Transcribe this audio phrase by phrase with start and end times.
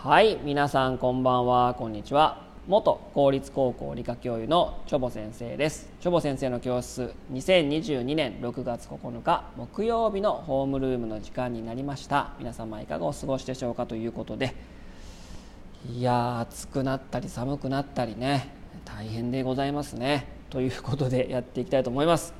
[0.00, 1.74] はい皆さんこんばんは。
[1.74, 2.46] こんにちは。
[2.68, 5.90] 元公立高校理科教諭のチョボ先生です。
[6.00, 12.30] チョボ先生の教室2022年6月9日木曜日のホームルームの時間になりました。
[12.38, 14.54] 皆様いかがお過ごしでしょうかということで。
[15.90, 18.54] いや暑くなったり寒くなったりね。
[18.84, 20.28] 大変でございますね。
[20.48, 22.32] ということでやっていきたいと思います。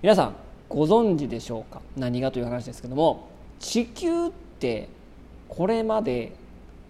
[0.00, 0.36] 皆さん
[0.70, 1.82] ご存知でしょうか？
[1.94, 4.88] 何がという話ですけども地球って
[5.46, 6.42] これまで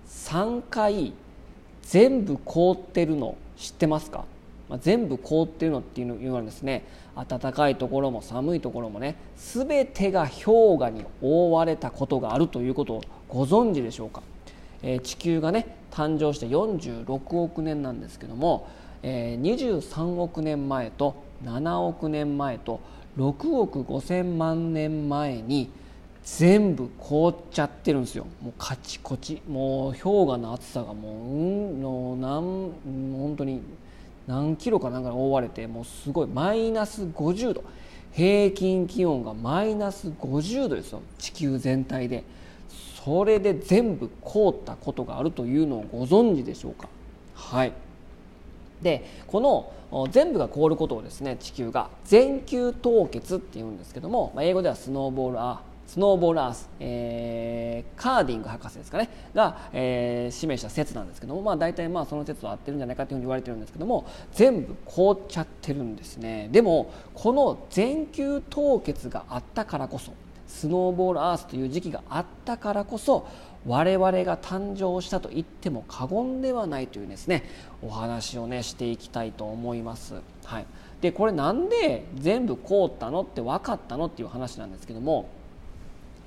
[0.09, 1.13] 3回
[1.83, 4.25] 全部凍ってるの知ってますか、
[4.69, 14.23] まあ、全部凍ってるのっていうのはですね暖かいところも寒いところもね全てが氷河に覆われたことがあるということをご存知でしょうか、
[14.83, 18.69] えー、地球がね誕生して46億年なんですけども、
[19.03, 22.81] えー、23億年前と7億年前と
[23.17, 25.71] 6億5,000万年前に
[26.25, 28.27] 全部凍っちゃってるんですよ。
[28.43, 29.43] もうカチコチ。
[29.49, 31.17] もう氷河の厚さがもうう
[31.77, 32.73] んの何
[33.19, 33.61] 本当に
[34.27, 36.27] 何キロかなんかに覆われてもうすごい。
[36.27, 37.65] マイナス50度。
[38.13, 41.03] 平均気温がマイナス50度ですよ。
[41.19, 42.25] 地球全体で。
[43.05, 46.89] それで全部凍ったことがあるというのをご存知でしょうか？
[47.35, 47.73] はい。
[48.81, 59.09] でこの全部が凍ることをですね地球が全球凍結っていうんですけども、まあ、英語ではスノーボールアースノーボールアース、えー、カーディング博士ですかね。
[59.35, 66.49] が、えー、示した説なんですけども、まあ、大体まあその説は合ってるんじゃないかというふうに言われてるんですけども全部凍っちゃってるんですね。
[66.51, 70.13] でもこの全球凍結があったからこそ
[70.47, 73.27] スノーボールアースという時期があったからこそ
[73.67, 77.45] 我々が誕生したと言っても過言ではないというですね
[77.83, 80.15] お話をねしていきたいと思います。
[80.45, 80.67] はい、
[81.01, 85.29] でこれなんで全部凍ったのって分かったのっていう話なんですけども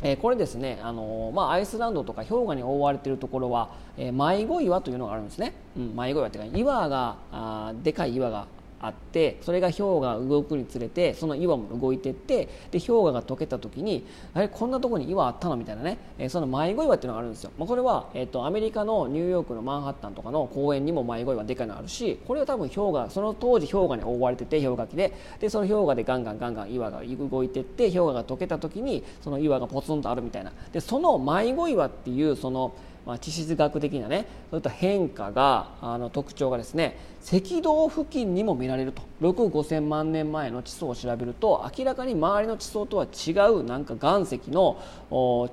[0.01, 8.45] え、これですね、あのー、まあ、アイスランドとか氷河に覆われているところは、えー、迷子岩というのがあるんですね、うん、迷子岩というか岩があでかい岩が
[8.79, 25.13] あってそれが氷河が動くにつれてその岩も動いていってで氷河が溶けた時にあれこんなとこに岩あったのみたいなね、え、その迷子岩っていうのがあるんですよ、まあ、これは、えーと、アメリカのニューヨークのマンハッタンとかの公園にも迷子岩でかいのあるしこれは多分氷河その当時氷河に覆われてて氷河期で。
[25.39, 30.51] でその氷河でガンガンガンガン岩が動いていって氷河が溶けた時にその岩がポツンとあるみたいな。
[30.71, 32.73] でその迷子岩っていうその
[33.07, 39.01] まあ、地質学的なねそういった変化があの特徴がですね赤道付近にも見られると。
[39.21, 44.77] 6億5000万年前の地層を調べると明らかに周りの地層とは違うなんか岩石の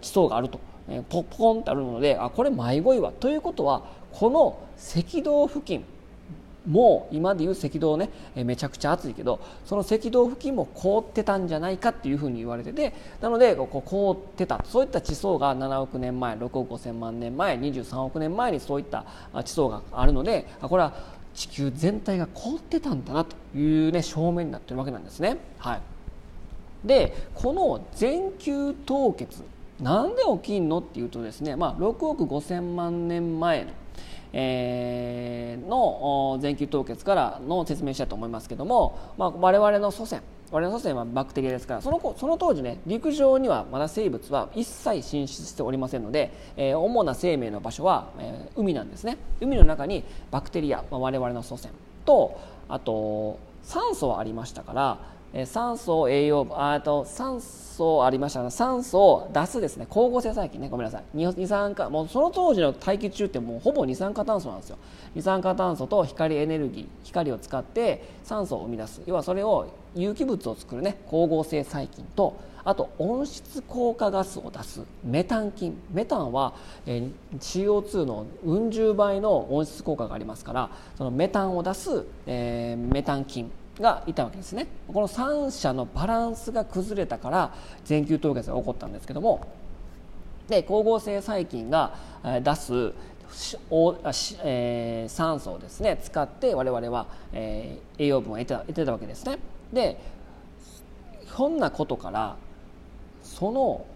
[0.02, 3.12] 地層があると、えー、ポッポンってあるのであこれ迷子岩。
[3.12, 5.84] ということはこの赤道付近
[6.66, 19.04] もう今でいう赤道ねめちゃくちゃ暑いけどその赤道付近も凍ってたんじゃないかっていうふうに言われててなのでこう凍ってたそういった地層が7億年前6億5000万年前23億年前にそういった
[19.44, 20.94] 地層があるのでこれは
[21.34, 25.36] 地球全体が凍ってたんだなというね証明になってるわけなんですね。
[25.58, 25.80] はい、
[26.84, 29.42] でこの全球凍結
[29.80, 33.70] なんで起きんのっていうとですね、まあ、6億5000万年前の
[34.36, 49.18] えー、の全球凍結からの説明したいと思いますけども、まあ、我々の祖先我々の祖先はバクテリアですからそのその当時ね陸上にはまだ生物は一切進出しておりませんので、えー、主な生命の場所は、えー、海なんですね。
[49.40, 51.70] 海の中にバクテリア、まあ、我々の祖先
[52.04, 55.13] とあと酸素はありましたから
[55.46, 59.86] 酸素栄養あと酸素ありました酸素を出すですね。
[59.90, 60.68] 光合成細菌ね。
[60.68, 61.04] ごめんなさい。
[61.12, 64.78] 二酸化もうその当時の大気中ってもうほぼ二酸化炭素なんですよ。
[65.14, 69.02] 二酸化炭素と光エネルギー光を使って酸素を生み出す。
[69.06, 69.66] 要はそれを
[69.96, 70.98] 有機物を作るね。
[71.06, 74.82] 光合成細菌とあと温室効果ガスを出す。
[75.02, 75.76] メタン菌。
[75.90, 76.54] メタンは、
[76.86, 77.08] え、
[77.38, 83.50] CO2 のうん十倍の温室効果がありますからそのメタンを出す、えー、メタン菌。
[83.80, 84.66] がいたわけですね。
[84.86, 87.54] この3者のバランスが崩れたから
[87.84, 89.46] 全球凍結が起こったんですけども。
[90.48, 91.94] で光合成細菌が
[92.42, 92.92] 出す
[94.44, 99.38] えー、酸素をですね使って我々は、えー、栄養分を得て得てたわけですね。
[99.72, 99.98] で
[101.36, 102.36] ひんなことから
[103.22, 103.86] その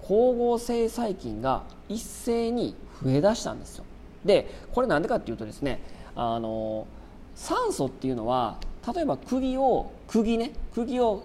[0.00, 3.84] 光合成細菌が一斉に増えだしたんですよ。
[4.24, 5.82] でこれなんでかっていうとですね
[6.16, 6.86] あの
[7.34, 8.56] 酸素っていうのは
[8.94, 11.24] 例えば釘を釘ね釘を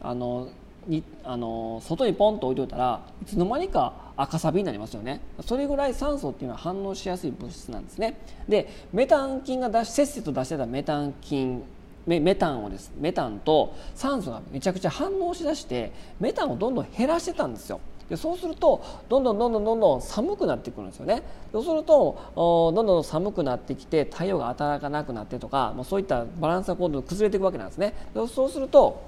[0.00, 0.48] あの
[0.86, 5.20] にあの外にポンと置いといたらいつの間にか赤サビになりますよね。
[5.40, 8.18] それぐらい酸素っていうのは反応しやすい物質なんですね。
[8.48, 11.62] でメタン菌が出しせっせと出してたメタン菌
[12.06, 17.80] メメタンをですメタンと酸素がめちゃくちゃ反応しだしてメタンをどんどん減らしてたんですよ。
[18.12, 21.22] でそうするとどんどんどんどんどんどん寒くなってくるんですよね。
[21.50, 27.94] そうするとどんどん寒くなってきて太陽が働かなくなってとかもうそういったバランスが今度崩れていくわけなんですね。
[28.34, 29.00] そうすると、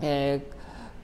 [0.00, 0.56] えー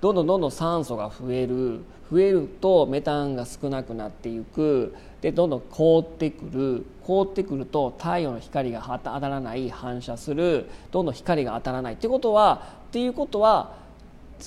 [0.02, 1.78] どんどんどんどん酸素が増える。
[2.10, 4.92] 増えるとメタンが少なくなっていく。
[5.20, 6.84] でどんどん凍ってくる。
[7.06, 10.68] 凍ってくると太陽の光が当たらない反射する。
[10.90, 13.80] どんどん光が当たらないってことはっていうことは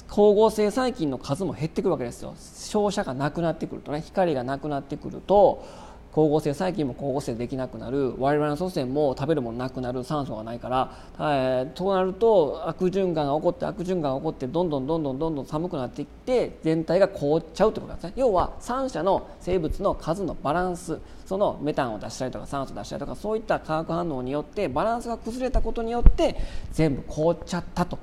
[0.03, 2.35] 光合成細菌の数も減ってくるわけですよ。
[2.37, 5.65] 照射がなくなってくるとね光がなくなってくると
[6.11, 8.15] 光合成細菌も光合成できなくなる。
[8.17, 18.13] 我々の祖先も食べるものなくなる酸素がないから、えー、となると悪循環が起こって悪循環が起こってどんどんどんどんどんどん寒くなっていって全体が凍っちゃうってことなんですね。
[18.15, 20.99] 要は3者の生物の数のバランス。
[21.25, 26.35] そのメタンを出したりとか酸素を出したりとかそういった化学反応によってバランスが崩れたことによって
[26.71, 27.97] 全部凍っちゃったと。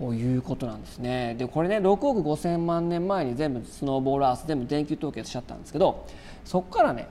[0.00, 1.34] いうことなんですね。
[1.38, 6.06] でこれね6億5000万年前に全部スノーボールアース全部電球凍結しちゃったんですけど
[6.44, 7.08] そこからね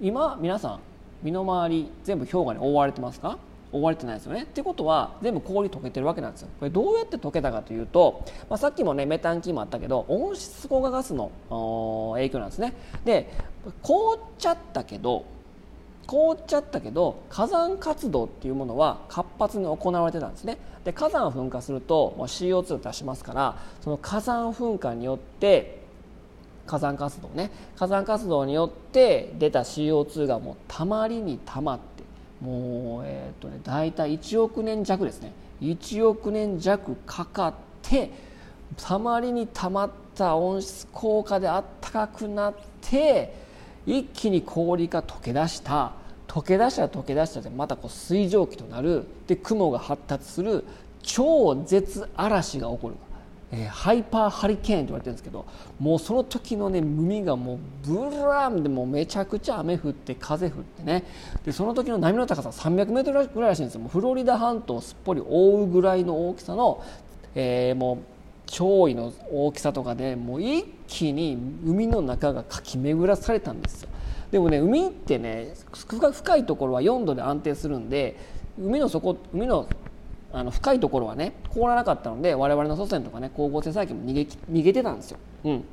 [0.00, 0.80] 今皆さん
[1.22, 3.38] 身の回り全部氷河に覆われてますか？
[3.72, 4.42] 覆われてないですよね。
[4.42, 6.48] ってことは全部氷溶けてるわけなんですよ。
[6.60, 11.32] これどうやって溶けたかというと、まあ、さっきもねメタンキーもあったけど温室効果ガスの
[12.14, 12.74] 影響なんですね。
[13.04, 13.30] で
[13.82, 15.24] 凍っちゃったけど
[16.06, 20.58] 凍っちゃったけど火山活動っていうものは活発に行われてたんですね。
[20.84, 25.82] で火山噴火すると CO2 を出しますからその火山噴火によって
[26.66, 27.50] 火山活動ね。
[27.76, 31.84] 火山活動によって出た CO2 がもうたまりにたまって
[32.44, 35.32] もうえっ、ー、とね大体1億年弱ですね。
[35.60, 38.10] 1億年弱かかって
[38.76, 43.43] たまりにたまった温室効果であったかくなって
[43.86, 45.92] 一気に氷が溶け出した。
[46.26, 49.04] 溶け出したら溶け出したでまたこう水蒸気となる。
[49.26, 50.64] で雲が発達する。
[51.02, 52.94] 超絶嵐が起こる。
[53.52, 55.44] えー、ハイパーハリケーンと言われてるんですけど
[55.78, 61.04] もうその時のね海がもうブラーンでもめちゃくちゃ雨降って風降ってね。
[61.44, 63.82] でその時の波の高さ300メートルぐらいらしいんですよ。
[63.82, 66.82] もうフロリダ半島をすっぽり覆うぐらいの大きさの、
[67.34, 67.98] えー、もう
[68.54, 71.36] 潮位の大きさとかでもう一気に
[71.66, 73.88] 海の中がかき巡らされたんですよ
[74.30, 78.16] でもね海ってね深いところは4度で安定するんで
[78.56, 79.68] 海の底海の
[80.32, 85.18] あの深いところはね凍らなかったので我々の祖先とかね光合成細菌も逃げ逃げてたんですよ。
[85.44, 85.64] うん、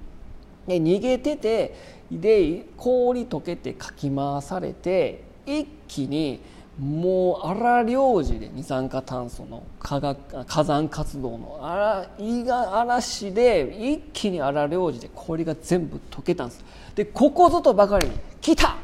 [0.67, 1.75] で逃げてて
[2.11, 6.41] で氷溶けてかき回されて一気に
[6.81, 16.65] もう荒領事で二酸化炭素の火学火山活動の荒いが嵐で一気に荒領事で氷が全部溶けたんです。
[16.95, 18.75] でここぞとばかりに「来た!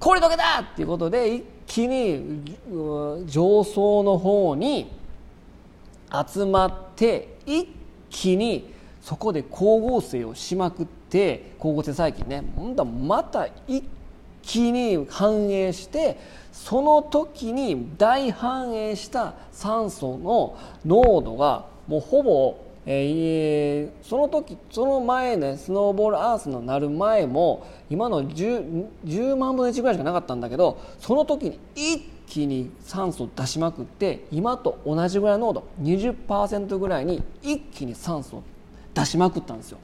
[0.00, 2.42] 氷溶けた!」っていうことで一気に
[3.26, 4.90] 上層の方に
[6.26, 7.68] 集まって一
[8.08, 8.72] 気に
[9.02, 12.42] そこで光合成をしまくって光合成細菌ね。
[13.06, 13.84] また一
[14.56, 16.18] に反映して
[16.52, 38.42] その時に大反映した酸素の濃度がもうほぼえー、その時その前ねスノーボールアースのなる前も今の 10, 10万分の1ぐらいしかなかったんだけどその時に一気に酸素を出しまくって今と同じぐらいの濃度20%ぐらいに一気に酸素を
[38.94, 39.78] 出しまくったんですよ。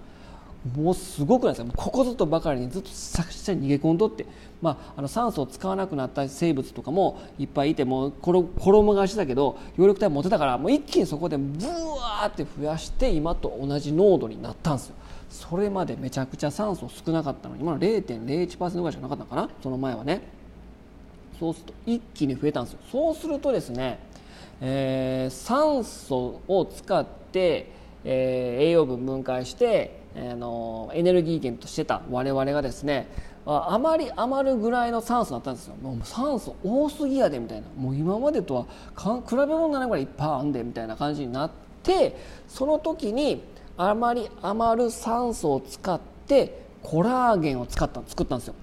[0.77, 1.73] もうすごくないですか？
[1.77, 4.25] ここぞとばかりにずっと作者に逃げ込んどって、
[4.63, 14.95] まあ、あの酸素を使わなくなった生物とかもいっぱいいてもう衣がしだけど葉緑体持てたからもう一気にそこでブワーって増やして今と同じ濃度になったんですよ。
[15.29, 19.51] それまでめちゃくちゃ酸素少なかったのに今の0.01%ぐらいしかなかったのかな？
[19.63, 20.23] その前はね。
[21.41, 22.79] そうすると一気に増えたんですよ。
[22.91, 23.99] そうするとですね、
[24.61, 27.73] えー、酸素を使って、
[28.05, 33.09] えー、栄養分分解してあのエネルギー源としてた我々がですね
[33.47, 35.77] あまり余るぐらいの酸素だったんですよ。
[35.83, 37.67] もう酸素多すぎやでみたいな。
[37.77, 38.65] もう今までとは
[38.97, 41.51] 比べ物にならないぐらいいっぱいあんでみたいな感じになっ
[41.83, 42.17] て
[42.49, 43.43] その時に
[43.77, 48.55] あまり余る酸素を使ってコラーゲンを使った作ったんですよ。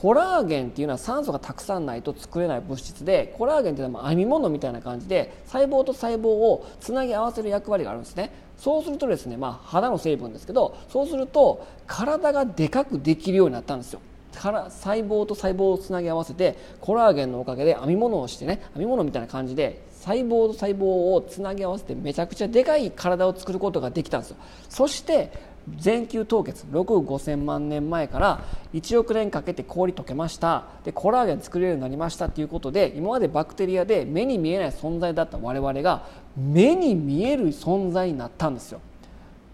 [0.00, 8.32] コラーゲンっていうのは酸素がたくさんないと作れない物質でコラーゲンっていうのは編み物みたいな感じで細胞と細胞をつなぎ合わせる役割があるんですね。
[8.56, 14.00] そうするとですね、まあ、肌の成分ですけどそうすると体がでかくできるようになったんですよ。
[14.34, 24.36] から細胞と細胞をつなぎ合わせてコラーゲンのおかげで編み物をしてね編み物みたいな感じで細胞と細胞をつなぎ合わせてめちゃくちゃでかい体を作ることができたんですよ。
[24.70, 26.66] そして全球凍結。
[26.66, 28.40] 6億5000万年前から
[28.72, 30.64] 1億年かけて氷溶けました。
[30.84, 38.78] でコラーゲン作れるようになりましたということで今までバクテリアで目に見えない存在だった我々が目に見える存在になったんですよ。
[38.78, 38.82] っ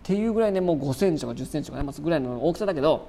[0.03, 3.09] ていうぐらいねもう5センチとか10センチとかねぐらいの大きさだけど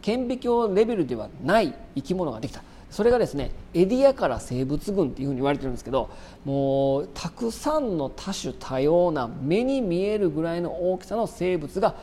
[0.00, 2.62] 顕微鏡レベルではない生き物ができた。
[2.90, 6.10] それがですねエディアから生物群っていうふうに言われてるんですけど
[6.44, 11.94] もうたくさんの多種多様な目に見えるぐらいの大きさの生物が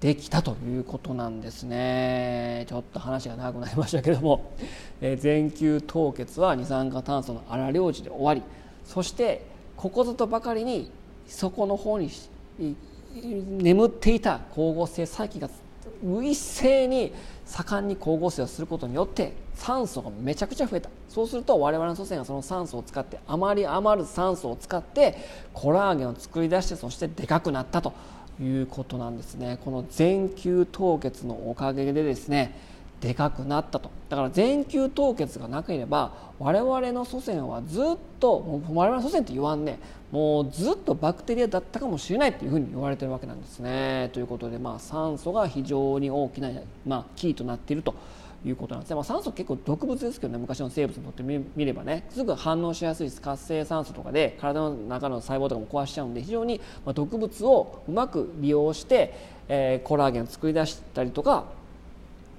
[0.00, 2.66] できたということなんですね。
[2.68, 4.52] ちょっと話が長くなりましたけども、
[5.00, 8.42] え全球凍結は二酸化炭素の荒領事で終わり
[8.84, 9.46] そして
[9.76, 10.90] ここぞとばかりに
[11.28, 12.10] そこの方に
[13.14, 15.48] 眠っていた光合成細菌が
[16.22, 17.12] 一斉に
[17.46, 20.90] 盛んに光合成をすることによって酸素がめちゃくちゃ増えた。
[21.08, 25.16] そうすると我々の祖先がその酸素を使ってあまり余る酸素を使って
[25.52, 27.92] コラーゲンを作り出してそしてでかくなったと
[28.40, 29.58] いうことなんですね。
[29.64, 32.58] この全球凍結のおかげでですね
[33.00, 33.90] でかくなったと。
[34.08, 37.84] だから全球凍結がなければ我々の祖先はずっ
[38.20, 39.78] と我々の祖先って言わんね。
[40.12, 44.10] もうずっとバクテリアだったかもしれないというふうに言われてるわけなんですね。
[44.12, 46.50] ということで、まあ、酸素が非常に大きな、
[46.86, 47.94] まあ、キーとなっていると。
[48.44, 48.90] いうことなんです。
[48.90, 52.06] ね、まあ、酸素結構毒物ですけどね昔の生物にとってみればね。
[52.10, 56.60] すぐ反応しやすい活性酸素とかで体の中の細胞とかも壊しちゃうんで非常に
[56.94, 59.14] 毒物をうまく利用して、
[59.48, 61.44] えー、コラーゲンを作り出したりとか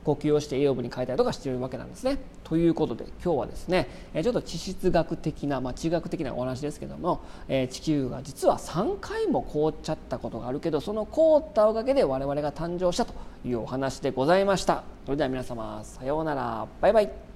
[0.03, 2.17] 呼吸をして栄養分に変えたりとかしているわけなんですね。
[2.43, 3.87] ということで今日はですね
[4.21, 13.13] ちょっと地質学的な、まあ、地学的なお話ですけども、えー、地球が実は3回も凍っちゃったことがあるけどその凍ったおかげで我々が誕生したと
[13.45, 14.83] いうお話でございました。
[15.05, 17.32] それでは皆様さようならバイバイ